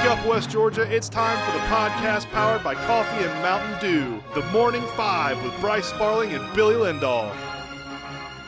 [0.00, 0.90] Wake up, West Georgia.
[0.90, 4.22] It's time for the podcast powered by Coffee and Mountain Dew.
[4.34, 7.30] The Morning Five with Bryce Sparling and Billy Lindahl.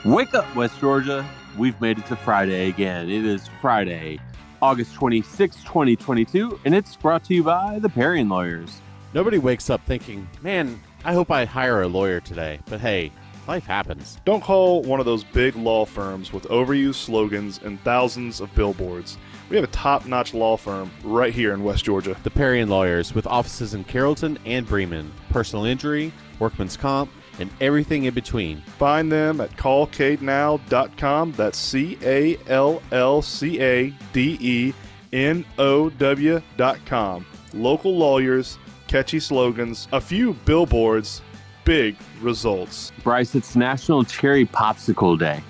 [0.02, 1.28] Wake up, West Georgia.
[1.58, 3.10] We've made it to Friday again.
[3.10, 4.18] It is Friday,
[4.62, 8.80] August 26, 2022, and it's brought to you by the Parian Lawyers.
[9.12, 12.61] Nobody wakes up thinking, man, I hope I hire a lawyer today.
[12.64, 13.12] But hey,
[13.46, 14.16] life happens.
[14.25, 19.19] Don't call one of those big law firms with overused slogans and thousands of billboards.
[19.53, 22.16] We have a top notch law firm right here in West Georgia.
[22.23, 28.05] The Parian Lawyers, with offices in Carrollton and Bremen, personal injury, workman's comp, and everything
[28.05, 28.62] in between.
[28.79, 31.33] Find them at callcadenow.com.
[31.33, 34.73] That's C A L L C A D E
[35.12, 37.27] N O W.com.
[37.52, 41.21] Local lawyers, catchy slogans, a few billboards,
[41.66, 42.91] big results.
[43.02, 45.43] Bryce, it's National Cherry Popsicle Day.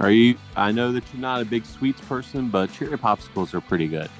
[0.00, 0.36] Are you?
[0.56, 4.10] I know that you're not a big sweets person, but cherry popsicles are pretty good.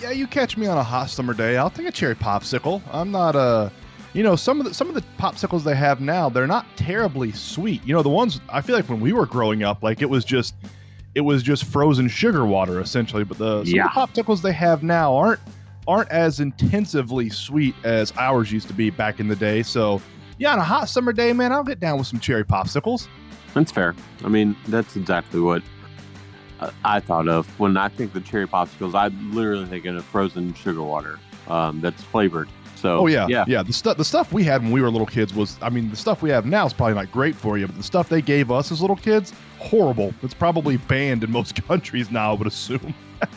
[0.00, 1.56] Yeah, you catch me on a hot summer day.
[1.56, 2.82] I'll take a cherry popsicle.
[2.92, 3.72] I'm not a,
[4.12, 7.32] you know, some of the some of the popsicles they have now, they're not terribly
[7.32, 7.82] sweet.
[7.86, 10.24] You know, the ones I feel like when we were growing up, like it was
[10.24, 10.54] just,
[11.14, 13.24] it was just frozen sugar water essentially.
[13.24, 13.86] But the, some Yeah.
[13.86, 15.40] of the popsicles they have now aren't
[15.86, 19.62] aren't as intensively sweet as ours used to be back in the day.
[19.62, 20.02] So
[20.38, 23.06] yeah, on a hot summer day, man, I'll get down with some cherry popsicles.
[23.54, 23.94] That's fair.
[24.24, 25.62] I mean, that's exactly what
[26.60, 28.94] I- I thought of when I think the cherry popsicles.
[28.94, 32.48] I'm literally thinking of frozen sugar water um, that's flavored.
[32.76, 33.62] So, Oh yeah, yeah, yeah.
[33.62, 35.96] The stuff the stuff we had when we were little kids was, I mean, the
[35.96, 38.50] stuff we have now is probably not great for you, but the stuff they gave
[38.50, 40.12] us as little kids, horrible.
[40.22, 42.32] It's probably banned in most countries now.
[42.32, 42.94] I would assume.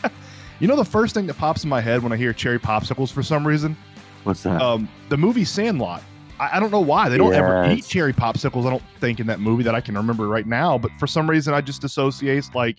[0.60, 3.10] you know, the first thing that pops in my head when I hear cherry popsicles
[3.10, 3.76] for some reason,
[4.24, 4.60] What's that?
[4.60, 6.02] um, the movie Sandlot.
[6.40, 8.66] I, I don't know why they don't ever eat cherry popsicles.
[8.66, 11.28] I don't think in that movie that I can remember right now, but for some
[11.28, 12.76] reason I just associate like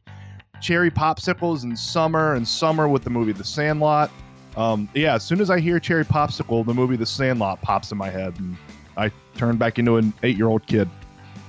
[0.61, 4.11] cherry popsicles and summer and summer with the movie The Sandlot.
[4.57, 7.97] Um, yeah, as soon as I hear cherry popsicle, the movie The Sandlot pops in
[7.97, 8.57] my head, and
[8.97, 10.89] I turn back into an eight-year-old kid.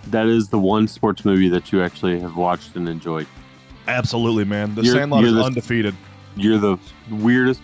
[0.09, 3.27] that is the one sports movie that you actually have watched and enjoyed.
[3.88, 4.75] Absolutely, man.
[4.75, 5.94] The You're- Sandlot you're is the- undefeated.
[6.37, 6.78] You're the
[7.10, 7.60] weirdest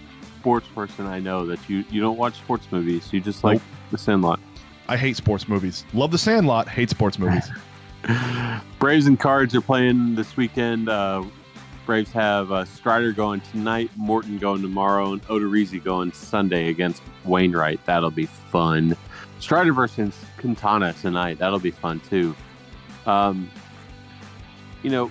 [0.46, 3.12] sports person I know that you you don't watch sports movies.
[3.12, 4.38] You just like The Sandlot.
[4.86, 5.84] I hate sports movies.
[5.92, 6.68] Love The Sandlot.
[6.68, 7.50] Hate sports movies.
[8.78, 10.88] Braves and Cards are playing this weekend.
[10.88, 11.24] Uh,
[11.84, 17.84] Braves have uh, Strider going tonight, Morton going tomorrow, and Odorizzi going Sunday against Wainwright.
[17.84, 18.96] That'll be fun.
[19.40, 21.40] Strider versus Quintana tonight.
[21.40, 22.36] That'll be fun too.
[23.04, 23.50] Um,
[24.84, 25.10] you know,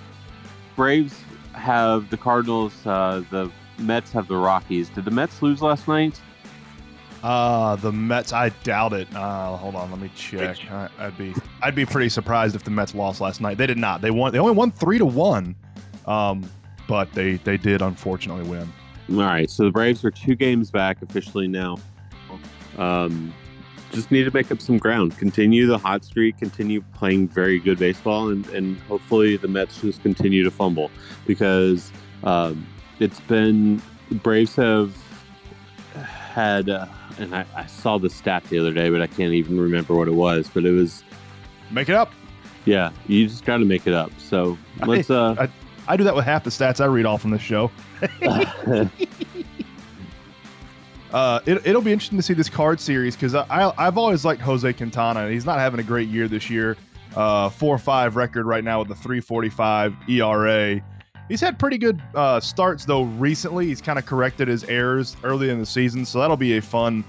[0.78, 1.20] Braves
[1.52, 2.74] have the Cardinals.
[2.86, 4.90] Uh, the Mets have the Rockies.
[4.90, 6.20] Did the Mets lose last night?
[7.24, 8.34] Uh the Mets.
[8.34, 9.08] I doubt it.
[9.16, 10.58] Uh, hold on, let me check.
[10.72, 13.58] I, I'd be I'd be pretty surprised if the Mets lost last night.
[13.58, 14.02] They did not.
[14.02, 14.32] They won.
[14.32, 15.56] They only won three to one,
[16.06, 16.48] um,
[16.88, 18.72] but they they did unfortunately win.
[19.10, 21.78] All right, so the Braves are two games back officially now.
[22.78, 23.34] Um,
[23.92, 27.80] just need to make up some ground, continue the hot streak, continue playing very good
[27.80, 30.92] baseball, and, and hopefully the Mets just continue to fumble
[31.26, 31.92] because
[32.24, 32.68] um,
[33.00, 34.96] it's been the Braves have
[35.94, 36.86] had, uh,
[37.20, 40.08] and I, I saw the stat the other day, but I can't even remember what
[40.08, 40.50] it was.
[40.54, 41.04] But it was,
[41.72, 42.12] Make it up.
[42.66, 44.12] yeah, you just got to make it up.
[44.20, 45.10] So let's.
[45.10, 45.48] Uh,
[45.88, 47.72] I do that with half the stats I read off from this show.
[51.12, 54.26] Uh, it, it'll be interesting to see this card series because I, I, I've always
[54.26, 55.22] liked Jose Quintana.
[55.22, 56.76] And he's not having a great year this year.
[57.16, 60.82] Uh, four five record right now with a 345 ERA.
[61.28, 63.68] He's had pretty good uh, starts though recently.
[63.68, 67.04] He's kind of corrected his errors early in the season, so that'll be a fun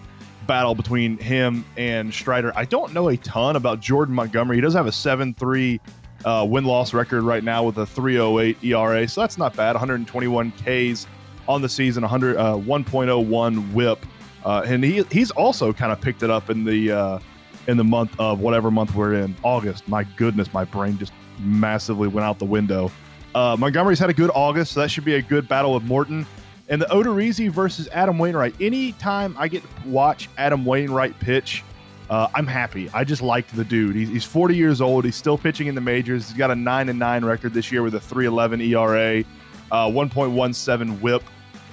[0.46, 2.52] battle between him and Strider.
[2.56, 4.56] I don't know a ton about Jordan Montgomery.
[4.56, 5.80] He does have a 7 3
[6.24, 9.74] uh, win loss record right now with a 308 ERA, so that's not bad.
[9.74, 11.06] 121 Ks
[11.46, 14.06] on the season, 100 uh, 1.01 WHIP,
[14.44, 17.18] uh, and he he's also kind of picked it up in the uh,
[17.66, 19.86] in the month of whatever month we're in, August.
[19.88, 22.90] My goodness, my brain just massively went out the window.
[23.36, 26.26] Uh, Montgomery's had a good August, so that should be a good battle with Morton.
[26.70, 28.54] And the Odorizzi versus Adam Wainwright.
[28.62, 31.62] Anytime I get to watch Adam Wainwright pitch,
[32.08, 32.88] uh, I'm happy.
[32.94, 33.94] I just liked the dude.
[33.94, 35.04] He's, he's 40 years old.
[35.04, 36.28] He's still pitching in the majors.
[36.28, 39.22] He's got a nine and nine record this year with a 3.11 ERA,
[39.70, 41.22] uh, 1.17 WHIP.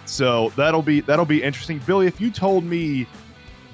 [0.03, 1.79] So that'll be that'll be interesting.
[1.87, 3.07] Billy, if you told me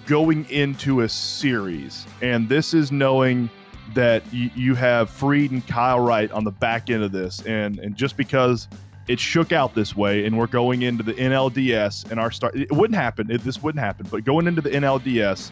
[0.05, 3.49] going into a series, and this is knowing
[3.93, 7.79] that you, you have Fried and Kyle Wright on the back end of this, and
[7.79, 8.67] and just because
[9.07, 12.71] it shook out this way, and we're going into the NLDS, and our start, it
[12.71, 13.31] wouldn't happen.
[13.31, 14.07] It, this wouldn't happen.
[14.09, 15.51] But going into the NLDS,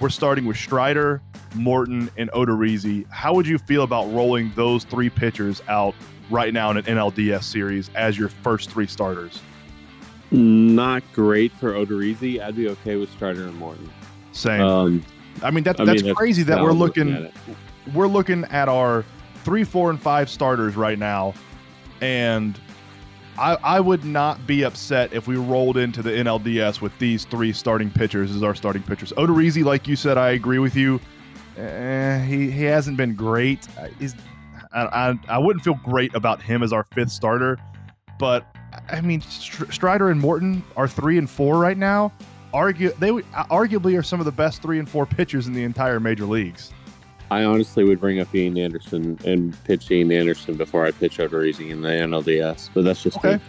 [0.00, 1.20] we're starting with Strider,
[1.54, 3.06] Morton, and Odorizzi.
[3.10, 5.94] How would you feel about rolling those three pitchers out
[6.30, 9.40] right now in an NLDS series as your first three starters?
[10.30, 12.40] Not great for Odorizzi.
[12.40, 13.90] I'd be okay with Strider and Morton.
[14.32, 14.62] Same.
[14.62, 15.04] Um,
[15.42, 17.30] I mean, that, I that's mean, that's crazy that we're looking.
[17.92, 19.04] We're looking at our
[19.44, 21.34] three, four, and five starters right now,
[22.00, 22.58] and
[23.38, 27.52] I I would not be upset if we rolled into the NLDS with these three
[27.52, 29.12] starting pitchers as our starting pitchers.
[29.12, 31.00] Odorizzi, like you said, I agree with you.
[31.58, 33.66] Eh, he he hasn't been great.
[33.78, 33.90] I,
[34.72, 37.58] I I wouldn't feel great about him as our fifth starter,
[38.18, 38.46] but
[38.88, 42.12] I mean Strider and Morton are three and four right now.
[42.52, 45.64] Argue they would- arguably are some of the best three and four pitchers in the
[45.64, 46.72] entire major leagues.
[47.30, 51.70] I honestly would bring up Ian Anderson and pitch Ian Anderson before I pitch Odorizzi
[51.70, 53.40] in the NLDS, but that's just Okay.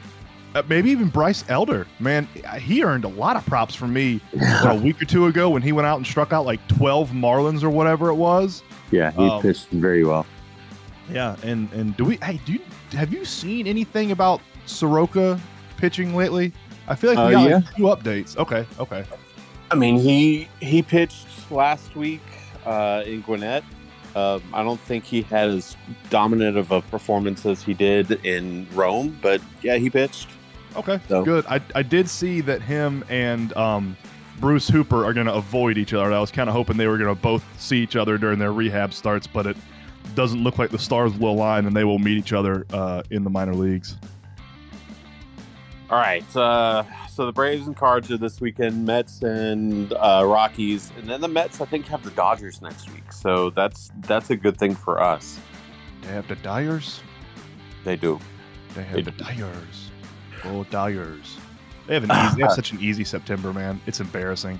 [0.56, 2.30] Uh, maybe even Bryce Elder, man,
[2.60, 5.62] he earned a lot of props from me what, a week or two ago when
[5.62, 8.64] he went out and struck out like twelve Marlins or whatever it was.
[8.90, 10.26] yeah, he Um, pitched very well.
[11.12, 12.16] Yeah, and and do we?
[12.24, 12.60] Hey, do you,
[12.94, 15.38] have you seen anything about Soroka
[15.76, 16.54] pitching lately?
[16.88, 17.58] I feel like we Uh, got yeah.
[17.58, 18.38] a few updates.
[18.38, 19.04] Okay, okay.
[19.72, 22.22] I mean, he he pitched last week
[22.66, 23.64] uh, in Gwinnett.
[24.16, 25.76] Um, I don't think he had as
[26.10, 30.30] dominant of a performance as he did in Rome, but yeah, he pitched.
[30.76, 31.46] Okay, So- good.
[31.48, 33.98] I, I did see that him and um,
[34.40, 36.14] Bruce Hooper are going to avoid each other.
[36.14, 38.54] I was kind of hoping they were going to both see each other during their
[38.54, 39.58] rehab starts, but it
[40.14, 43.24] doesn't look like the stars will align and they will meet each other uh, in
[43.24, 43.98] the minor leagues.
[45.90, 46.36] All right.
[46.36, 51.22] Uh, so the Braves and Cards are this weekend, Mets and uh, Rockies, and then
[51.22, 53.12] the Mets I think have the Dodgers next week.
[53.12, 55.40] So that's that's a good thing for us.
[56.02, 57.02] They have the Dyers.
[57.84, 58.20] They do.
[58.74, 59.24] They have They the do.
[59.24, 59.92] Dyers.
[60.44, 61.38] Oh, Dyers.
[61.88, 63.80] They have an easy, they have such an easy September, man.
[63.86, 64.60] It's embarrassing.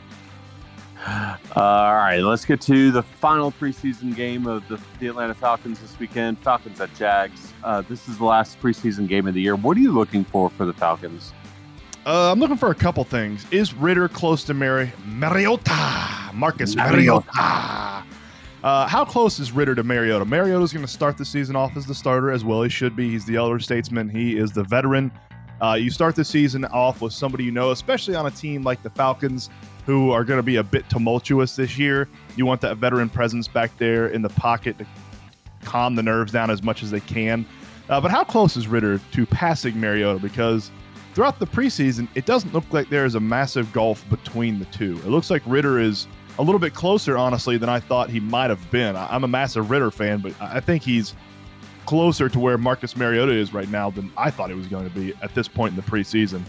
[1.06, 5.80] Uh, all right, let's get to the final preseason game of the, the Atlanta Falcons
[5.80, 6.40] this weekend.
[6.40, 7.54] Falcons at Jags.
[7.64, 9.56] Uh, this is the last preseason game of the year.
[9.56, 11.32] What are you looking for for the Falcons?
[12.06, 13.46] Uh, I'm looking for a couple things.
[13.52, 16.32] Is Ridder close to Mary Mariota?
[16.34, 17.26] Marcus Mariota.
[17.34, 18.04] Mariota.
[18.64, 20.26] Uh, how close is Ridder to Mariota?
[20.26, 23.12] Mariota's going to start the season off as the starter, as well he should be.
[23.12, 24.10] He's the elder statesman.
[24.10, 25.12] He is the veteran.
[25.62, 28.82] Uh, you start the season off with somebody you know, especially on a team like
[28.82, 29.50] the Falcons,
[29.86, 32.08] who are going to be a bit tumultuous this year.
[32.36, 34.86] You want that veteran presence back there in the pocket to
[35.64, 37.46] calm the nerves down as much as they can.
[37.90, 40.20] Uh, but how close is Ridder to passing Mariota?
[40.20, 40.72] Because
[41.14, 45.00] throughout the preseason, it doesn't look like there is a massive gulf between the two.
[45.06, 46.08] It looks like Ridder is
[46.40, 48.96] a little bit closer, honestly, than I thought he might have been.
[48.96, 51.14] I'm a massive Ridder fan, but I think he's
[51.86, 54.96] closer to where Marcus Mariota is right now than I thought he was going to
[54.96, 56.42] be at this point in the preseason.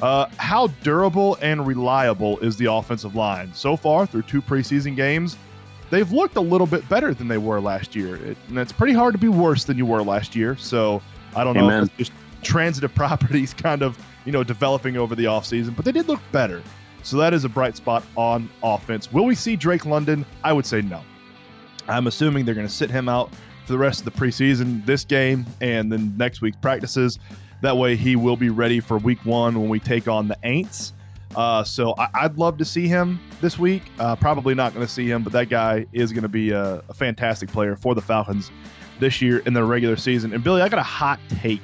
[0.00, 3.52] Uh, how durable and reliable is the offensive line?
[3.52, 5.36] So far, through two preseason games,
[5.90, 8.16] they've looked a little bit better than they were last year.
[8.16, 10.56] It, and it's pretty hard to be worse than you were last year.
[10.56, 11.02] So
[11.34, 12.12] I don't know if it's just
[12.42, 16.62] transitive properties kind of, you know, developing over the offseason, but they did look better.
[17.02, 19.12] So that is a bright spot on offense.
[19.12, 20.24] Will we see Drake London?
[20.44, 21.02] I would say no.
[21.88, 23.30] I'm assuming they're going to sit him out
[23.64, 27.18] for the rest of the preseason, this game, and then next week's practices.
[27.60, 30.92] That way, he will be ready for week one when we take on the Aints.
[31.36, 33.82] Uh, so I- I'd love to see him this week.
[33.98, 36.82] Uh, probably not going to see him, but that guy is going to be a,
[36.88, 38.50] a fantastic player for the Falcons
[38.98, 40.32] this year in the regular season.
[40.32, 41.62] And Billy, I got a hot take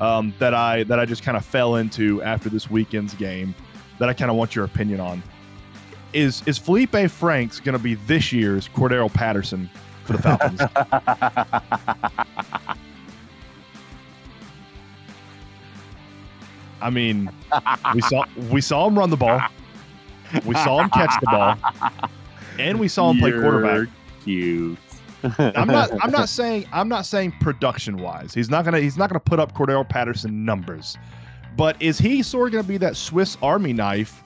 [0.00, 3.54] um, that I that I just kind of fell into after this weekend's game
[3.98, 5.22] that I kind of want your opinion on.
[6.12, 9.68] Is is Felipe Franks going to be this year's Cordarrelle Patterson
[10.04, 10.60] for the Falcons?
[16.84, 17.30] I mean,
[17.94, 19.40] we saw we saw him run the ball,
[20.44, 21.56] we saw him catch the ball,
[22.58, 23.88] and we saw him play quarterback.
[24.22, 24.78] Cute.
[25.38, 28.34] I'm not I'm not saying I'm not saying production wise.
[28.34, 30.98] He's not gonna he's not gonna put up Cordarrelle Patterson numbers.
[31.56, 34.22] But is he sort of gonna be that Swiss Army knife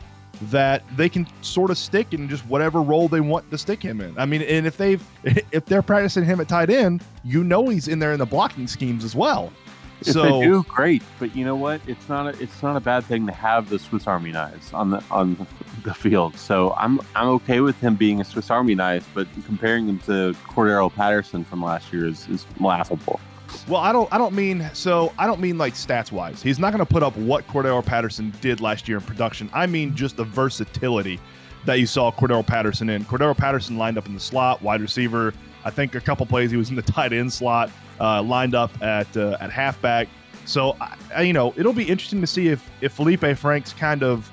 [0.51, 4.01] that they can sort of stick in just whatever role they want to stick him
[4.01, 4.19] in?
[4.19, 5.05] I mean, and if they've
[5.53, 8.67] if they're practicing him at tight end, you know he's in there in the blocking
[8.67, 9.53] schemes as well.
[10.01, 11.03] If so they do, great.
[11.19, 11.81] But you know what?
[11.87, 14.91] It's not a it's not a bad thing to have the Swiss Army knives on
[14.91, 15.47] the on
[15.85, 16.37] the field.
[16.37, 20.35] So I'm I'm okay with him being a Swiss Army knife, but comparing him to
[20.47, 23.21] Cordarrelle Patterson from last year is, is laughable.
[23.67, 24.13] Well, I don't.
[24.13, 25.13] I don't mean so.
[25.19, 26.43] I don't mean like stats wise.
[26.43, 29.51] He's not going to put up what Cordarrelle Patterson did last year in production.
[29.53, 31.19] I mean just the versatility
[31.65, 33.05] that you saw Cordarrelle Patterson in.
[33.05, 35.35] Cordarrelle Patterson lined up in the slot, wide receiver.
[35.65, 38.71] I think a couple plays he was in the tight end slot, uh, lined up
[38.83, 40.09] at uh, at halfback.
[40.45, 44.03] So I, I- you know it'll be interesting to see if if Felipe Franks kind
[44.03, 44.31] of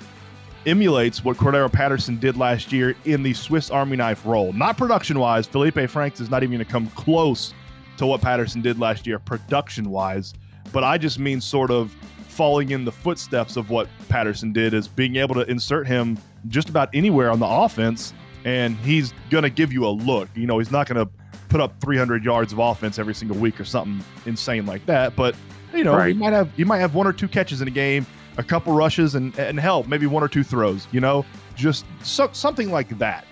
[0.66, 4.52] emulates what Cordarrelle Patterson did last year in the Swiss Army knife role.
[4.54, 5.46] Not production wise.
[5.46, 7.54] Felipe Franks is not even going to come close
[7.98, 10.34] to what Patterson did last year production wise,
[10.74, 11.96] but I just mean sort of
[12.28, 16.18] falling in the footsteps of what Patterson did is being able to insert him
[16.50, 18.14] just about anywhere on the offense,
[18.46, 20.30] and he's going to give you a look.
[20.36, 21.12] You know, he's not going to
[21.50, 25.36] put up 300 yards of offense every single week or something insane like that, but
[25.74, 26.14] you know, Right.
[26.14, 28.06] you might have you might have one or two catches in a game,
[28.38, 30.88] a couple rushes, and and help maybe one or two throws.
[30.94, 31.26] You know,
[31.56, 33.26] just so, something like that.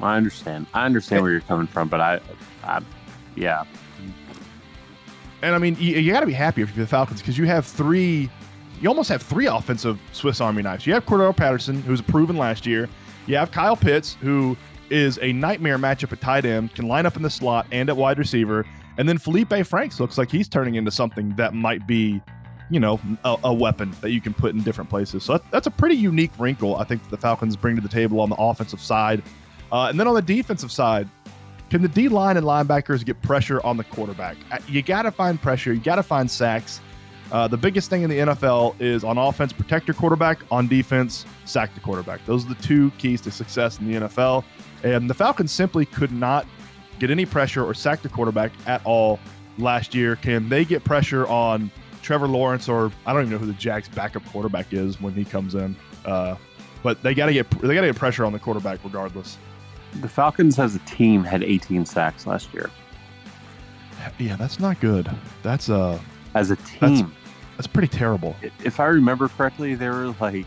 [0.00, 0.66] I understand.
[0.74, 2.18] I understand where you're coming from, but I,
[2.64, 2.80] I
[3.36, 3.62] yeah,
[5.42, 7.44] And I mean, you, you got to be happy if you're the Falcons because you
[7.46, 8.28] have three,
[8.80, 10.86] you almost have three offensive Swiss Army knives.
[10.86, 12.88] You have Cordarrelle Patterson, who's proven last year.
[13.26, 14.56] You have Kyle Pitts, who
[14.90, 17.96] is a nightmare matchup at tight end, can line up in the slot and at
[17.96, 18.66] wide receiver.
[18.98, 22.20] And then Felipe Franks looks like he's turning into something that might be,
[22.70, 25.24] you know, a, a weapon that you can put in different places.
[25.24, 27.88] So that, that's a pretty unique wrinkle I think that the Falcons bring to the
[27.88, 29.22] table on the offensive side.
[29.70, 31.08] Uh, and then on the defensive side,
[31.70, 34.36] can the D line and linebackers get pressure on the quarterback?
[34.50, 35.72] Uh, You got to find pressure.
[35.72, 36.80] You got to find sacks.
[37.32, 40.40] Uh, the biggest thing in the NFL is on offense, protect your quarterback.
[40.50, 42.24] On defense, sack the quarterback.
[42.26, 44.44] Those are the two keys to success in the NFL.
[44.84, 46.46] And the Falcons simply could not
[46.98, 49.18] get any pressure or sack the quarterback at all
[49.56, 50.16] last year.
[50.16, 51.70] Can they get pressure on
[52.02, 55.24] Trevor Lawrence or I don't even know who the Jags' backup quarterback is when he
[55.24, 55.74] comes in?
[56.04, 56.36] Uh,
[56.82, 59.38] but they got to get they got to get pressure on the quarterback regardless.
[60.00, 62.70] the Falcons as a team had 18 sacks last year
[64.18, 65.10] Yeah, that's not good.
[65.42, 65.98] That's uh
[66.34, 67.12] as a team.
[67.56, 68.34] That's pretty terrible.
[68.64, 70.46] if I remember correctly, there were like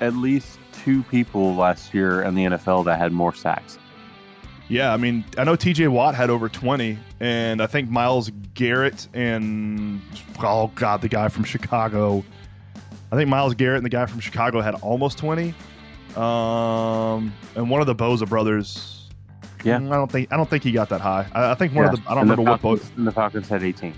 [0.00, 3.78] at least two people last year in the NFL that had more sacks.
[4.68, 9.08] Yeah, I mean, I know TJ Watt had over 20, and I think Myles Garrett
[9.14, 10.00] and,
[10.40, 12.24] oh, God, the guy from Chicago.
[13.10, 15.54] I think Myles Garrett and the guy from Chicago had almost 20.
[16.16, 19.08] Um, and one of the Bosa brothers.
[19.64, 19.76] Yeah.
[19.76, 21.26] I don't think I don't think he got that high.
[21.32, 22.98] I, I think one Yeah, of the I don't and remember the what Falcons, both.
[22.98, 23.92] and the Falcons had 18.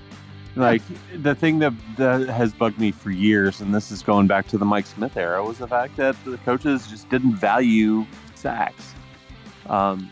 [0.55, 0.83] Like
[1.15, 4.59] the thing that that has bugged me for years, and this is going back to
[4.59, 8.05] the Mike Smith era, was the fact that the coaches just didn't value
[8.35, 8.95] sacks.
[9.69, 10.11] Um,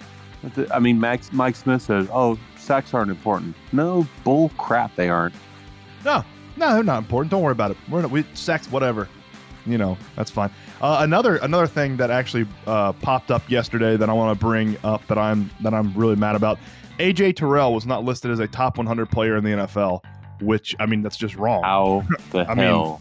[0.72, 5.34] I mean, Max, Mike Smith says, "Oh, sacks aren't important." No, bull crap, they aren't.
[6.04, 6.24] No,
[6.56, 7.30] no, they're not important.
[7.30, 7.76] Don't worry about it.
[7.90, 9.08] We're not, we sex whatever.
[9.66, 10.50] You know, that's fine.
[10.80, 14.78] Uh, another another thing that actually uh, popped up yesterday that I want to bring
[14.84, 16.58] up that I'm that I'm really mad about.
[16.98, 20.02] AJ Terrell was not listed as a top 100 player in the NFL,
[20.40, 21.62] which I mean that's just wrong.
[21.62, 23.00] How the I mean, hell?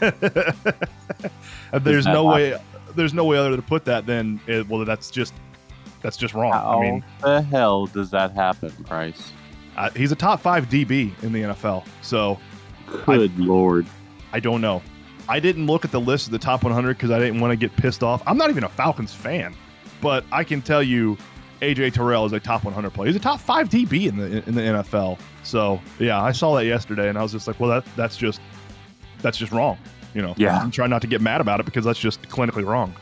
[1.80, 2.58] there's no way
[2.94, 5.34] there's no way other to put that than it, well that's just
[6.02, 6.52] that's just wrong.
[6.52, 9.32] How I mean, the hell does that happen, Bryce?
[9.76, 12.38] uh, he's a top five DB in the NFL, so
[13.06, 13.86] Good lord.
[14.32, 14.82] I don't know.
[15.28, 17.56] I didn't look at the list of the top 100 because I didn't want to
[17.56, 18.22] get pissed off.
[18.26, 19.54] I'm not even a Falcons fan,
[20.02, 21.16] but I can tell you,
[21.64, 23.06] AJ Terrell is a top 100 player.
[23.08, 25.18] He's a top five DB in the in the NFL.
[25.42, 28.40] So yeah, I saw that yesterday, and I was just like, well, that that's just
[29.22, 29.78] that's just wrong.
[30.14, 30.58] You know, Yeah.
[30.58, 32.94] I'm trying not to get mad about it because that's just clinically wrong.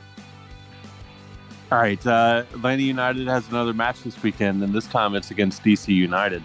[1.71, 5.63] All right, uh, Atlanta United has another match this weekend, and this time it's against
[5.65, 6.43] DC United.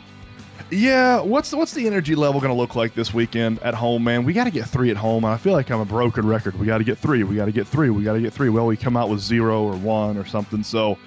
[0.71, 4.24] Yeah, what's what's the energy level going to look like this weekend at home, man?
[4.24, 5.24] We got to get three at home.
[5.25, 6.57] and I feel like I'm a broken record.
[6.59, 7.24] We got to get three.
[7.24, 7.89] We got to get three.
[7.89, 8.50] We got to get three.
[8.50, 10.63] Well, we come out with zero or one or something.
[10.63, 10.97] So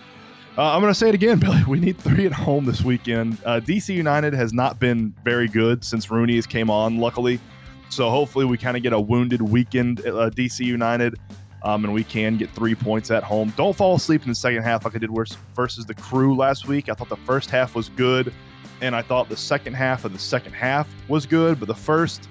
[0.60, 1.64] uh, I'm going to say it again, Billy.
[1.66, 3.38] We need three at home this weekend.
[3.46, 7.40] Uh, DC United has not been very good since Rooney has came on, luckily.
[7.88, 11.18] So hopefully we kind of get a wounded weekend at uh, DC United.
[11.62, 13.52] Um, and we can get three points at home.
[13.56, 15.10] Don't fall asleep in the second half like I did
[15.54, 16.88] versus the crew last week.
[16.88, 18.32] I thought the first half was good
[18.80, 22.30] and I thought the second half of the second half was good, but the first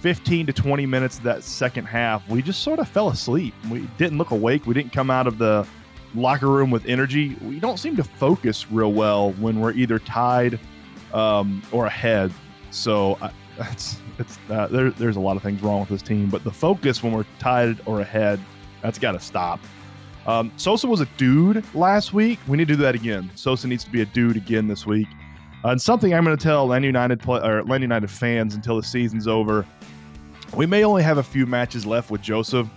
[0.00, 3.54] 15 to 20 minutes of that second half, we just sort of fell asleep.
[3.70, 4.66] We didn't look awake.
[4.66, 5.66] We didn't come out of the
[6.14, 7.36] locker room with energy.
[7.42, 10.58] We don't seem to focus real well when we're either tied
[11.12, 12.32] um, or ahead.
[12.70, 16.28] So I, that's it's uh, there, there's a lot of things wrong with this team,
[16.28, 18.40] but the focus when we're tied or ahead,
[18.82, 19.60] that's got to stop.
[20.26, 22.38] Um, Sosa was a dude last week.
[22.46, 23.30] We need to do that again.
[23.34, 25.08] Sosa needs to be a dude again this week.
[25.64, 28.76] Uh, and something I'm going to tell Atlanta United play, or Atlanta United fans until
[28.76, 29.66] the season's over.
[30.54, 32.68] We may only have a few matches left with Josef.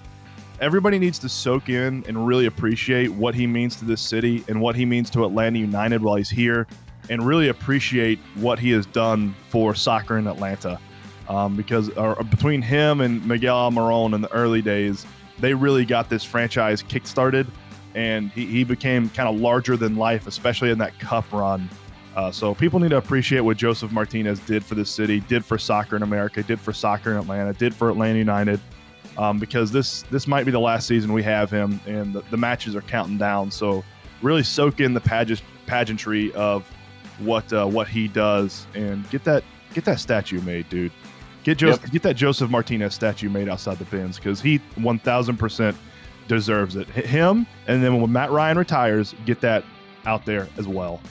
[0.61, 4.61] Everybody needs to soak in and really appreciate what he means to this city and
[4.61, 6.67] what he means to Atlanta United while he's here,
[7.09, 10.79] and really appreciate what he has done for soccer in Atlanta.
[11.27, 15.07] Um, because uh, between him and Miguel Almiron in the early days,
[15.39, 17.47] they really got this franchise kickstarted,
[17.95, 21.67] and he, he became kind of larger than life, especially in that cup run.
[22.15, 25.57] Uh, so people need to appreciate what Josef Martinez did for this city, did for
[25.57, 28.59] soccer in America, did for soccer in Atlanta, did for Atlanta United,
[29.17, 32.37] um, because this this might be the last season we have him, and the, the
[32.37, 33.51] matches are counting down.
[33.51, 33.83] So
[34.21, 36.67] really soak in the pageant, pageantry of
[37.19, 40.91] what uh, what he does, and get that get that statue made, dude.
[41.43, 45.75] Get Josef, get that Josef Martinez statue made outside the Benz because he 1000%
[46.27, 46.87] deserves it.
[46.87, 49.63] Him, and then when Matt Ryan retires, get that
[50.05, 51.01] out there as well.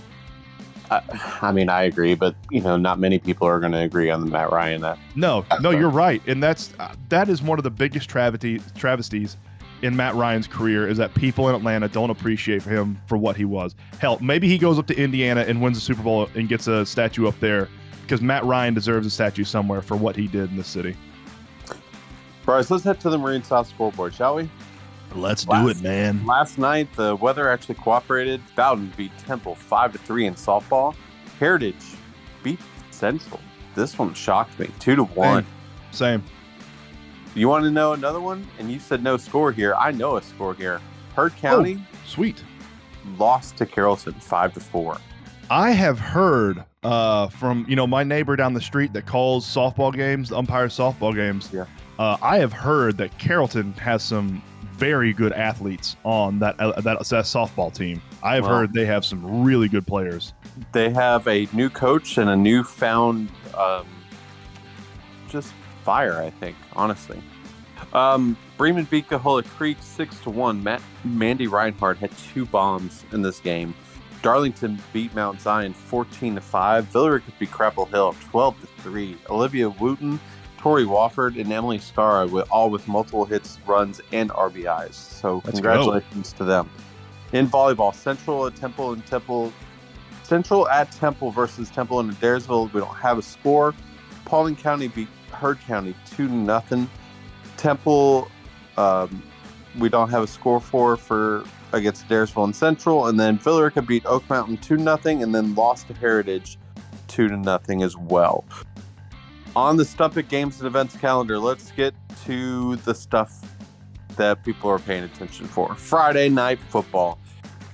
[0.90, 4.11] I, I mean, I agree, but you know, not many people are going to agree
[4.11, 4.80] on the Matt Ryan.
[4.80, 8.61] That No, no, you're right, and that's uh, that is one of the biggest travesty,
[8.76, 9.37] travesties
[9.82, 13.44] in Matt Ryan's career is that people in Atlanta don't appreciate him for what he
[13.44, 13.75] was.
[13.99, 16.85] Hell, maybe he goes up to Indiana and wins the Super Bowl and gets a
[16.85, 17.68] statue up there
[18.02, 20.97] because Matt Ryan deserves a statue somewhere for what he did in the city.
[22.44, 24.50] Bryce, let's head to the Marine South scoreboard, shall we?
[25.14, 26.25] Let's do it, man.
[26.25, 28.40] Last night, the weather actually cooperated.
[28.57, 30.95] Bowden beat Temple five to three in softball.
[31.38, 31.85] Heritage
[32.43, 33.40] beat Central.
[33.75, 35.47] This one shocked me, two to one.
[35.90, 36.23] Same.
[37.35, 38.47] You want to know another one?
[38.59, 39.75] And you said no score here.
[39.75, 40.81] I know a score here.
[41.14, 42.43] Heard County Sweet.
[43.19, 44.99] lost to Carrollton five to four.
[45.49, 49.93] I have heard uh, from you know my neighbor down the street that calls softball
[49.95, 51.50] games, umpires softball games.
[51.52, 51.67] Yeah.
[51.99, 54.43] Uh, I have heard that Carrollton has some
[54.80, 58.00] very good athletes on that uh, that, that softball team.
[58.22, 58.56] I have Wow.
[58.60, 60.32] heard they have some really good players.
[60.72, 63.87] They have a new coach and a newfound um,
[65.28, 65.52] just
[65.84, 66.20] fire.
[66.20, 67.22] I think honestly.
[67.92, 70.62] Um, Bremen beat Cahola Creek six to one.
[70.62, 73.75] Matt, Mandy Reinhardt had two bombs in this game.
[74.22, 76.84] Darlington beat Mount Zion fourteen to five.
[76.87, 79.16] Villa Rica beat Chapel Hill twelve to three.
[79.28, 80.20] Olivia Wooten,
[80.61, 84.93] Tori Wofford, and Emily Scara with all with multiple hits, runs, and RBIs.
[84.93, 86.69] So Let's congratulations to them.
[87.33, 89.55] In volleyball, Central at Temple and Temple
[90.23, 92.71] Central at Temple versus Temple in Adairsville.
[92.75, 93.75] We don't have a score.
[94.26, 96.90] Paulding County beat Heard County two nothing.
[97.57, 98.31] Temple,
[98.76, 99.23] um,
[99.79, 103.81] we don't have a score for for against Adairsville and Central, and then Villa Rica
[103.81, 106.59] beat Oak Mountain two nothing, and then lost to Heritage
[107.09, 108.45] two to nothing as well.
[109.57, 111.92] On the Stump It Games and Events calendar, let's get
[112.25, 113.40] to the stuff
[114.16, 115.75] that people are paying attention for.
[115.75, 117.18] Friday night football.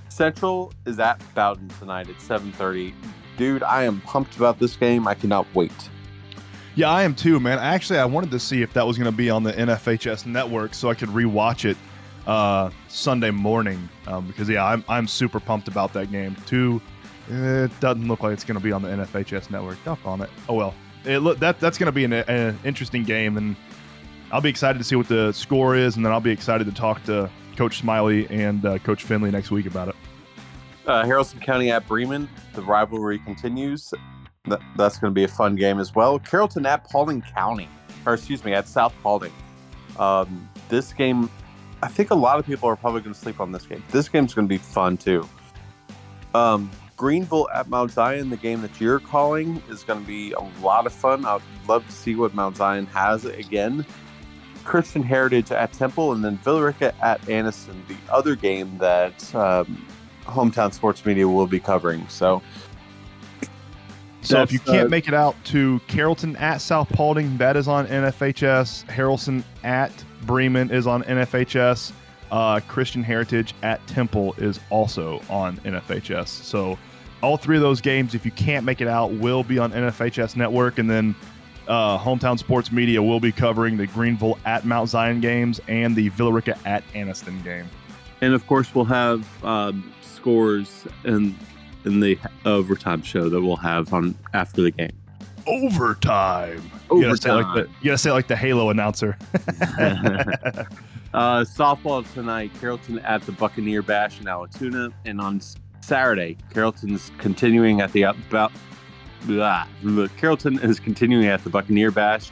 [0.08, 2.94] Central is at Bowden tonight at 7:30.
[3.36, 5.06] Dude, I am pumped about this game.
[5.06, 5.90] I cannot wait.
[6.74, 7.58] Yeah, I am too, man.
[7.58, 10.72] Actually, I wanted to see if that was going to be on the NFHS network
[10.72, 11.76] so I could rewatch it
[12.26, 16.36] uh, Sunday morning um, because yeah, I'm I'm super pumped about that game.
[16.46, 16.80] Two,
[17.28, 19.82] it doesn't look like it's going to be on the NFHS network.
[19.84, 20.30] Duck on it.
[20.48, 20.74] Oh well,
[21.06, 23.56] it look that that's going to be an, an interesting game, and
[24.32, 26.72] I'll be excited to see what the score is, and then I'll be excited to
[26.72, 29.96] talk to Coach Smiley and uh, Coach Finley next week about it.
[30.86, 32.28] Uh, Haralson County at Bremen.
[32.54, 33.92] The rivalry continues.
[34.44, 36.18] That, that's going to be a fun game as well.
[36.18, 37.68] Carrollton at Paulding County,
[38.04, 39.32] or excuse me, at South Paulding.
[39.98, 41.30] Um, this game,
[41.82, 43.82] I think a lot of people are probably going to sleep on this game.
[43.90, 45.28] This game's going to be fun too.
[46.34, 50.40] Um, Greenville at Mount Zion, the game that you're calling, is going to be a
[50.64, 51.24] lot of fun.
[51.24, 53.84] I'd love to see what Mount Zion has again.
[54.64, 59.86] Christian Heritage at Temple, and then Villa Rica at Anniston, the other game that um,
[60.24, 62.06] Hometown Sports Media will be covering.
[62.08, 62.42] So,
[64.22, 67.68] So if you can't uh, make it out to Carrollton at South Paulding, that is
[67.68, 68.86] on NFHS.
[68.86, 71.92] Haralson at Bremen is on NFHS.
[72.30, 76.28] Uh, Christian Heritage at Temple is also on NFHS.
[76.28, 76.78] So
[77.22, 80.36] all three of those games, if you can't make it out, will be on NFHS
[80.36, 81.14] Network, and then
[81.68, 86.08] uh, Hometown Sports Media will be covering the Greenville at Mount Zion games and the
[86.10, 87.68] Villa Rica at Anniston game.
[88.20, 91.36] and of course, we'll have um, scores in
[91.84, 94.90] in the overtime show that we'll have on after the game.
[95.46, 96.68] Overtime.
[96.90, 99.16] You gotta, say like the, you gotta say like the Halo announcer.
[101.14, 105.40] Uh, softball tonight, Carrollton at the Buccaneer Bash in Allatoona, and on
[105.80, 108.52] Saturday, Carrollton's continuing at the about.
[109.22, 109.66] Blah.
[110.18, 112.30] Carrollton is continuing at the Buccaneer Bash.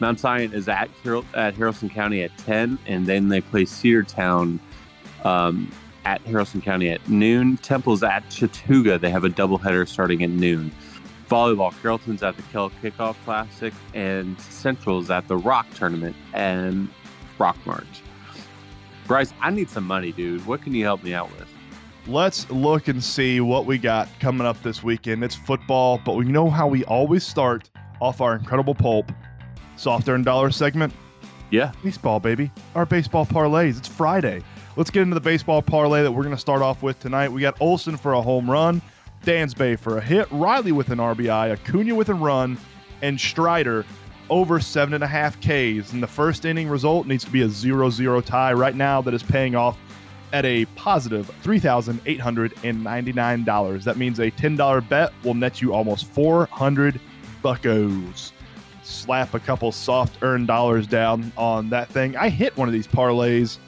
[0.00, 4.58] Mount Zion is at Carroll, at Harrison County at ten, and then they play Cedartown
[5.24, 5.70] um,
[6.04, 7.58] at Harrison County at noon.
[7.58, 9.00] Temple's at Chattooga.
[9.00, 10.72] They have a doubleheader starting at noon.
[11.30, 16.88] Volleyball, Carrollton's at the Kell Kickoff Classic, and Central's at the Rock Tournament and
[17.38, 18.02] Rock March.
[19.12, 20.46] Bryce, I need some money, dude.
[20.46, 21.46] What can you help me out with?
[22.06, 25.22] let's look and see what we got coming up this weekend.
[25.22, 27.68] It's football, but we know how we always start
[28.00, 29.12] off our incredible pulp,
[29.76, 30.94] soft earned dollar segment.
[31.50, 31.72] Yeah.
[31.84, 32.50] Baseball, baby.
[32.74, 33.76] Our baseball parlays.
[33.76, 34.40] It's Friday.
[34.76, 37.30] Let's get into the baseball parlay that we're going to start off with tonight.
[37.30, 38.80] We got Olson for a home run,
[39.26, 42.56] Dansby for a hit, Riley with an RBI, Acuna with a run,
[43.02, 43.84] and Strider
[44.30, 45.92] over seven and a half Ks.
[45.92, 49.14] And the first inning result needs to be a 0 0 tie right now that
[49.14, 49.78] is paying off
[50.32, 53.84] at a positive $3,899.
[53.84, 56.98] That means a $10 bet will net you almost 400
[57.42, 58.32] buckos.
[58.82, 62.16] slap a couple soft earned dollars down on that thing.
[62.16, 63.58] I hit one of these parlays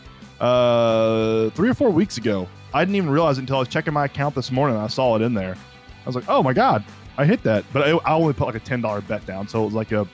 [0.40, 2.48] uh, three or four weeks ago.
[2.72, 4.76] I didn't even realize until I was checking my account this morning.
[4.76, 5.54] I saw it in there.
[5.54, 6.84] I was like, oh my god,
[7.16, 7.64] I hit that.
[7.72, 9.92] But I, I only put like a ten dollar bet down, so it was like
[9.92, 10.06] a,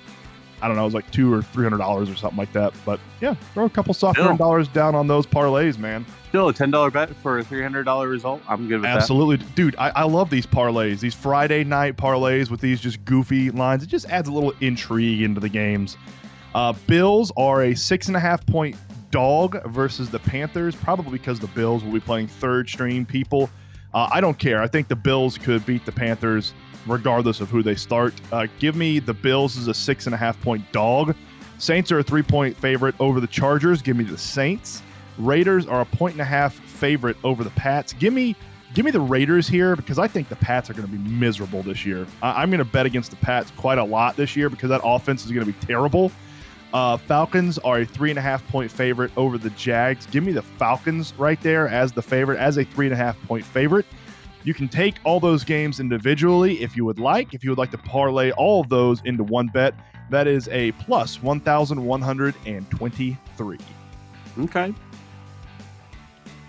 [0.62, 2.72] I don't know, it was like two or three hundred dollars or something like that.
[2.84, 6.04] But yeah, throw a couple soft earned dollars down on those parlays, man.
[6.28, 8.42] Still a ten dollar bet for a three hundred dollar result.
[8.48, 9.74] I'm good with Absolutely, dude.
[9.76, 13.82] I, I love these parlays, these Friday night parlays with these just goofy lines.
[13.82, 15.96] It just adds a little intrigue into the games.
[16.54, 18.76] Uh, Bills are a six and a half point
[19.10, 23.50] dog versus the Panthers, probably because the Bills will be playing third string people.
[23.92, 24.62] Uh, I don't care.
[24.62, 26.54] I think the Bills could beat the Panthers
[26.86, 28.14] regardless of who they start.
[28.32, 31.14] Uh, give me the Bills as a six and a half point dog.
[31.58, 33.82] Saints are a three point favorite over the Chargers.
[33.82, 34.82] Give me the Saints.
[35.18, 37.92] Raiders are a point and a half favorite over the Pats.
[37.92, 38.34] Give me
[38.72, 41.62] give me the Raiders here because I think the Pats are going to be miserable
[41.62, 42.06] this year.
[42.22, 44.80] I, am going to bet against the Pats quite a lot this year because that
[44.84, 46.10] offense is going to be terrible.
[46.72, 50.06] Uh, Falcons are a three and a half point favorite over the Jags.
[50.06, 53.20] Give me the Falcons right there as the favorite, as a three and a half
[53.24, 53.86] point favorite.
[54.42, 57.34] You can take all those games individually if you would like.
[57.34, 59.74] If you would like to parlay all of those into one bet,
[60.08, 63.58] that is a plus 1,123.
[64.38, 64.74] Okay.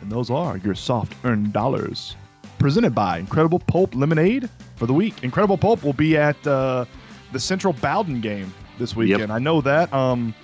[0.02, 2.18] And those are your soft earned dollars.
[2.58, 5.24] Presented by Incredible Pulp Lemonade for the week.
[5.24, 6.86] Incredible Pulp will be at uh,
[7.32, 9.32] the Central Bowden game this weekend.
[9.32, 9.92] I know that.
[9.94, 10.36] Um,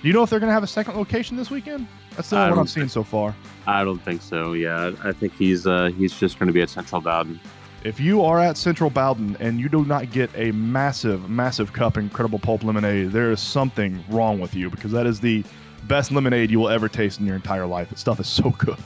[0.00, 1.86] do you know if they're going to have a second location this weekend?
[2.16, 3.34] That's the I one I've seen so far.
[3.66, 4.52] I don't think so.
[4.52, 7.40] Yeah, I think he's uh he's just going to be at Central Bowden.
[7.84, 11.96] If you are at Central Bowden and you do not get a massive, massive cup
[11.96, 15.42] Incredible Pulp Lemonade, there is something wrong with you because that is the
[15.88, 17.88] best lemonade you will ever taste in your entire life.
[17.88, 18.78] That stuff is so good.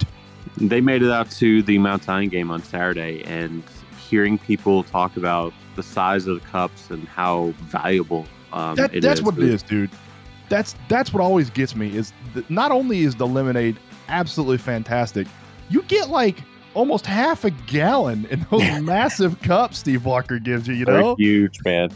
[0.57, 3.63] They made it out to the Mount Zion game on Saturday, and
[4.09, 9.21] hearing people talk about the size of the cups and how valuable um, That, that's
[9.21, 9.91] is what it is, dude.
[10.49, 13.77] That's that's what always gets me is that not only is the lemonade
[14.09, 15.27] absolutely fantastic,
[15.69, 16.39] you get like
[16.75, 20.75] almost half a gallon in those massive cups Steve Walker gives you.
[20.75, 21.91] You They're know, huge, man.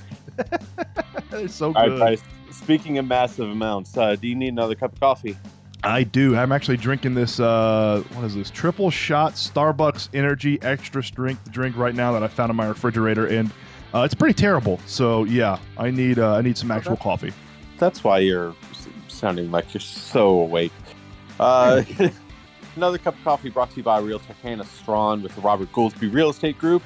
[1.30, 1.98] they're so good.
[1.98, 2.22] Bryce.
[2.50, 5.36] Speaking of massive amounts, uh, do you need another cup of coffee?
[5.82, 6.36] I do.
[6.36, 7.40] I'm actually drinking this.
[7.40, 8.50] Uh, what is this?
[8.50, 13.26] Triple shot Starbucks Energy Extra Strength drink right now that I found in my refrigerator,
[13.26, 13.50] and
[13.94, 14.78] uh, it's pretty terrible.
[14.86, 17.32] So yeah, I need uh, I need some actual coffee.
[17.80, 18.54] That's why you're
[19.08, 20.72] sounding like you're so awake.
[21.40, 21.82] Uh,
[22.76, 26.12] another cup of coffee brought to you by Realtor Hannah Strawn with the Robert Goolsby
[26.12, 26.82] Real Estate Group.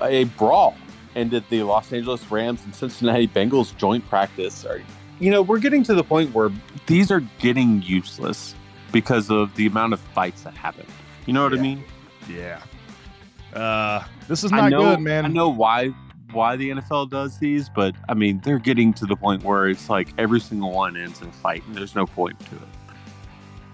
[0.00, 0.76] A brawl
[1.14, 4.64] ended the Los Angeles Rams and Cincinnati Bengals joint practice.
[4.64, 4.80] Are-
[5.18, 6.50] You know, we're getting to the point where
[6.86, 8.54] these are getting useless
[8.92, 10.86] because of the amount of fights that happen.
[11.26, 11.82] You know what I mean?
[12.30, 12.62] Yeah.
[13.52, 15.24] Uh, this is not know, good, man.
[15.24, 15.94] I know why
[16.32, 19.88] why the NFL does these, but I mean they're getting to the point where it's
[19.88, 22.62] like every single one ends in a fight, and there's no point to it.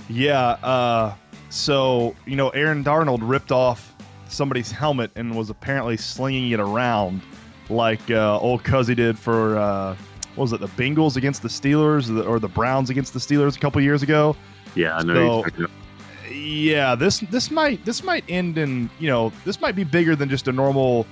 [0.09, 0.41] Yeah.
[0.63, 1.15] Uh,
[1.51, 3.95] so you know, Aaron Donald ripped off
[4.29, 7.21] somebody's helmet and was apparently slinging it around
[7.69, 9.97] like uh, old Cuzzy did for uh,
[10.35, 13.19] what was it, the Bengals against the Steelers or the, or the Browns against the
[13.21, 14.35] Steelers a couple years ago.
[14.75, 15.15] Yeah, I know.
[15.15, 19.61] So- you're talking about- Yeah, this this might this might end in you know this
[19.61, 21.07] might be bigger than just a normal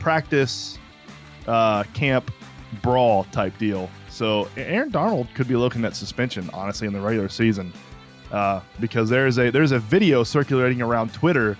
[0.00, 0.78] practice
[1.46, 2.30] uh, camp
[2.82, 3.88] brawl type deal.
[4.08, 7.72] So Aaron Donald could be looking at suspension honestly in the regular season
[8.32, 11.56] uh, because there's a there's a video circulating around Twitter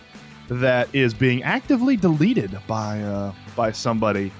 [0.48, 4.32] that is being actively deleted by uh, by somebody.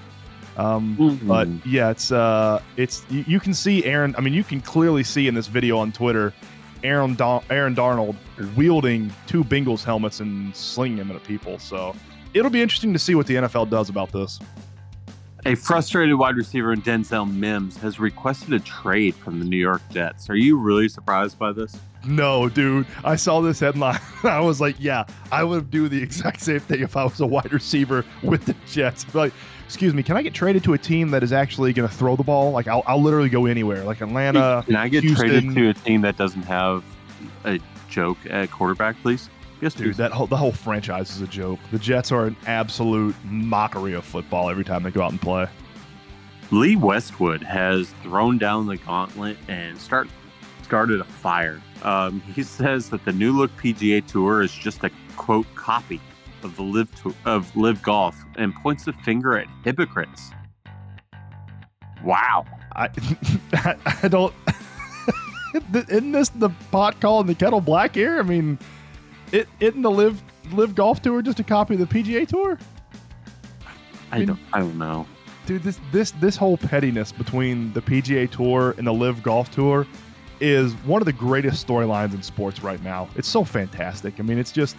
[0.57, 0.95] Um,
[1.27, 1.61] but Mhm.
[1.65, 4.15] yeah, it's uh, it's you, you can see Aaron.
[4.17, 6.33] I mean, you can clearly see in this video on Twitter,
[6.83, 8.15] Aaron Dar- Aaron Donald
[8.55, 11.59] wielding two Bengals helmets and slinging them at people.
[11.59, 11.93] So
[12.33, 14.39] it'll be interesting to see what the NFL does about this.
[15.45, 19.81] A frustrated wide receiver in Denzel Mims has requested a trade from the New York
[19.91, 20.29] Jets.
[20.29, 21.77] Are you really surprised by this?
[22.03, 23.99] No, dude, I saw this headline.
[24.23, 27.25] I was like, yeah, I would do the exact same thing if I was a
[27.25, 29.13] wide receiver with the Jets.
[29.13, 29.33] Like,
[29.65, 32.15] excuse me, can I get traded to a team that is actually going to throw
[32.15, 32.51] the ball?
[32.51, 34.63] Like, I'll, I'll literally go anywhere, like Atlanta.
[34.65, 36.83] Can I get Houston- traded to a team that doesn't have
[37.43, 39.29] a joke at quarterback, please?
[39.65, 41.59] Yes, Dude, that whole the whole franchise is a joke.
[41.71, 45.47] The Jets are an absolute mockery of football every time they go out and play.
[46.51, 50.07] Lee Westwood has thrown down the gauntlet and start
[50.61, 51.59] started a fire.
[51.81, 55.99] Um, he says that the new look PGA Tour is just a quote copy
[56.43, 60.29] of the live to- of LIV Golf and points the finger at hypocrites.
[62.03, 62.45] Wow.
[62.73, 62.89] I
[64.03, 64.31] I don't.
[65.73, 68.19] Isn't this the pot calling the kettle black here?
[68.19, 68.59] I mean,
[69.35, 70.21] it isn't the live
[70.53, 72.57] LIV Golf tour just a copy of the PGA tour?
[74.11, 75.05] I mean- don't I don't know.
[75.45, 79.85] dude, this this this whole pettiness between the PGA Tour and the LIV Golf Tour
[80.39, 83.07] is one of the greatest storylines in sports right now.
[83.15, 84.19] It's so fantastic.
[84.19, 84.75] I mean, it's just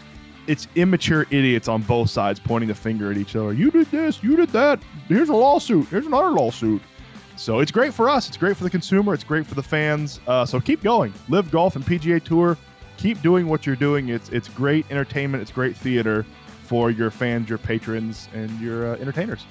[0.46, 3.52] it's immature idiots on both sides pointing the finger at each other.
[3.52, 4.80] You did this, you did that.
[5.08, 5.88] Here's a lawsuit.
[5.88, 6.80] Here's another lawsuit.
[7.36, 8.28] So it's great for us.
[8.28, 9.12] It's great for the consumer.
[9.12, 10.20] It's great for the fans.
[10.26, 11.12] Uh, so keep going.
[11.28, 12.56] LIV Golf and PGA Tour.
[12.96, 14.08] Keep doing what you're doing.
[14.08, 15.42] It's it's great entertainment.
[15.42, 16.24] It's great theater
[16.64, 19.44] for your fans, your patrons, and your uh, entertainers.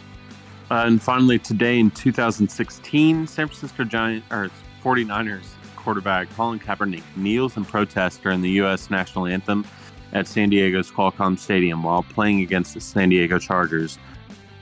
[0.71, 4.49] Uh, and finally, today in 2016, San Francisco Giant or
[4.84, 8.89] 49ers quarterback Colin Kaepernick kneels in protest during the U.S.
[8.89, 9.65] national anthem
[10.13, 13.99] at San Diego's Qualcomm Stadium while playing against the San Diego Chargers,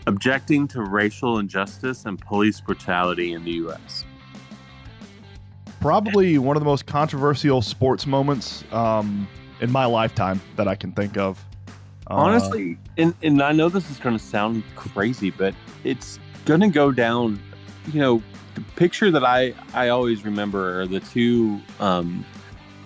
[0.07, 4.03] objecting to racial injustice and police brutality in the U.S.
[5.83, 9.27] Probably one of the most controversial sports moments um,
[9.59, 11.43] in my lifetime that I can think of.
[12.09, 16.61] Uh, Honestly, and, and I know this is going to sound crazy, but it's going
[16.61, 17.37] to go down.
[17.91, 18.23] You know,
[18.55, 22.25] the picture that I I always remember are the two um,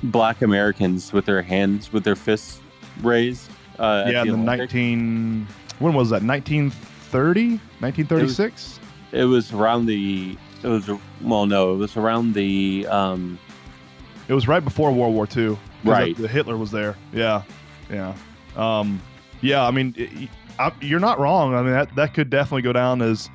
[0.02, 2.62] black Americans with their hands with their fists
[3.04, 3.48] raised.
[3.78, 6.24] Uh, yeah, the, the 19 when was that?
[6.24, 8.80] 1930, 1936.
[9.12, 10.36] It was, it was around the.
[10.68, 12.86] It was well, no, it was around the.
[12.88, 13.40] Um,
[14.28, 15.58] it was right before World War II.
[15.86, 16.98] Right, the Hitler was there.
[17.14, 17.44] Yeah,
[17.90, 18.14] yeah,
[18.58, 19.02] um,
[19.40, 19.66] yeah.
[19.66, 21.54] I mean, it, I, you're not wrong.
[21.54, 23.30] I mean, that that could definitely go down as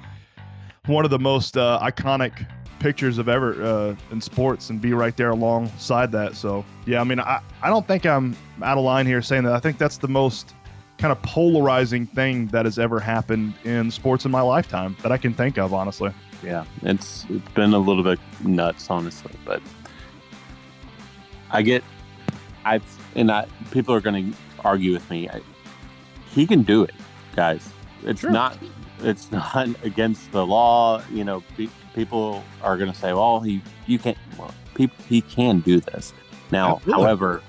[0.85, 2.47] one of the most uh, iconic
[2.81, 6.37] pictures of ever uh, in sports and be right there alongside that.
[6.37, 9.55] So yeah, I mean, I, I don't think I'm out of line here saying that.
[9.55, 10.55] I think that's the most
[10.99, 15.17] kind of polarizing thing that has ever happened in sports in my lifetime that I
[15.17, 16.13] can think of, honestly.
[16.43, 19.63] Yeah, it's it's been a little bit nuts, honestly, but
[21.51, 21.85] I get,
[22.65, 25.29] I've and I people are going to argue with me.
[25.29, 25.41] I,
[26.31, 26.95] he can do it,
[27.37, 27.69] guys.
[28.05, 28.31] It's sure.
[28.31, 28.59] not
[29.03, 31.03] it's not against the law.
[31.13, 34.53] You know, pe- people are going to say, "Well, he you can't." Well,
[35.09, 36.13] he can do this.
[36.51, 37.03] Now, Absolutely.
[37.05, 37.43] however,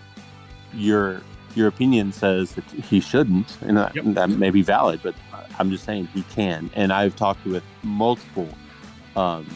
[0.74, 1.22] your
[1.56, 4.06] your opinion says that he shouldn't, and that, yep.
[4.08, 5.02] that, may be valid.
[5.04, 6.70] But uh, I'm just saying he can.
[6.76, 8.50] And I've talked with multiple
[9.15, 9.47] um,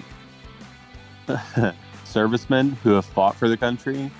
[2.03, 4.11] servicemen who have fought for the country,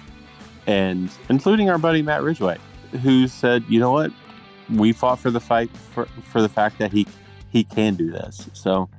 [0.66, 2.58] and including our buddy Matt Ridgway,
[3.04, 4.12] who said, "You know what?
[4.74, 7.08] We fought for the fight for for the fact that he
[7.50, 8.50] he can do this.
[8.54, 8.90] So,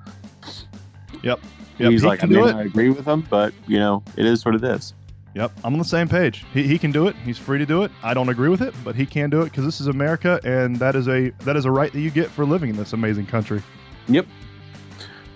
[1.23, 1.41] yep.
[1.79, 1.91] yep.
[1.91, 4.55] He's he like, I mean, I agree with him, but you know, it is what
[4.55, 4.95] it is.
[5.35, 6.45] Yep, I'm on the same page.
[6.53, 7.15] He, he can do it.
[7.25, 7.93] He's free to do it.
[8.03, 10.77] I don't agree with it, but he can do it because this is America, and
[10.77, 13.27] that is a that is a right that you get for living in this amazing
[13.27, 13.63] country.
[14.09, 14.27] Yep.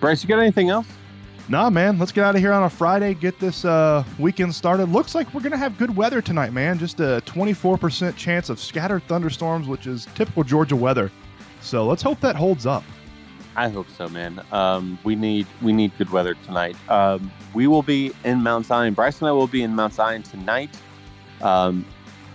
[0.03, 0.85] Bryce, you got anything else?
[1.47, 1.97] Nah, man.
[1.97, 3.13] Let's get out of here on a Friday.
[3.13, 4.89] Get this uh, weekend started.
[4.89, 6.77] Looks like we're gonna have good weather tonight, man.
[6.77, 11.09] Just a 24% chance of scattered thunderstorms, which is typical Georgia weather.
[11.61, 12.83] So let's hope that holds up.
[13.55, 14.41] I hope so, man.
[14.51, 16.75] Um, we need we need good weather tonight.
[16.89, 18.93] Um, we will be in Mount Zion.
[18.93, 20.77] Bryce and I will be in Mount Zion tonight.
[21.41, 21.85] Um,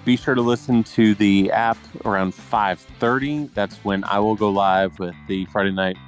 [0.07, 1.77] be sure to listen to the app
[2.07, 5.99] around 5.30 that's when i will go live with the friday night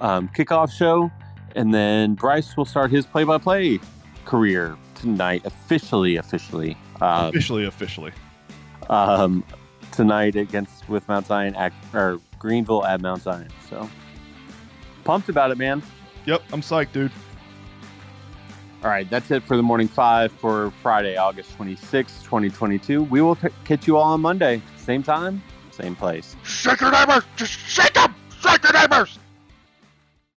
[0.00, 1.10] um, kickoff show
[1.56, 3.78] and then bryce will start his play-by-play
[4.24, 8.12] career tonight officially officially um, officially officially
[8.90, 9.44] um,
[9.92, 13.88] tonight against with mount zion at, or greenville at mount zion so
[15.04, 15.82] pumped about it, man.
[16.26, 17.12] Yep, I'm psyched, dude.
[18.82, 23.02] All right, that's it for the morning five for Friday, August 26, 2022.
[23.04, 24.60] We will t- catch you all on Monday.
[24.76, 26.36] Same time, same place.
[26.42, 27.24] Shake your neighbors!
[27.36, 28.14] Just shake them!
[28.42, 29.18] Shake your neighbors!